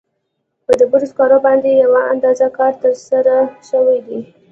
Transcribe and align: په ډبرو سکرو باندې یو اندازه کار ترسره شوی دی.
په 0.65 0.71
ډبرو 0.79 1.07
سکرو 1.11 1.37
باندې 1.45 1.69
یو 1.81 1.91
اندازه 2.13 2.47
کار 2.57 2.73
ترسره 2.83 3.35
شوی 3.69 3.99
دی. 4.07 4.19